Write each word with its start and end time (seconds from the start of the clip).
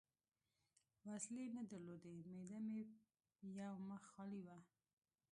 وسلې 1.09 1.45
نه 1.55 1.61
درلودې، 1.71 2.13
معده 2.23 2.57
مې 2.65 2.81
یو 3.59 3.73
مخ 3.89 4.01
خالي 4.13 4.41
وه. 4.45 4.57